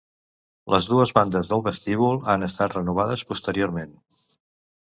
[0.75, 3.93] Les dues bandes del vestíbul han estat renovades posteriorment.